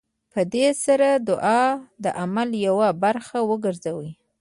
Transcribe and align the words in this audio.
په 0.33 0.41
دې 0.53 0.67
سره 0.83 1.09
دعا 1.29 1.63
د 2.03 2.05
عمل 2.21 2.49
يوه 2.67 2.89
برخه 3.03 3.37
وګرځي. 3.49 4.09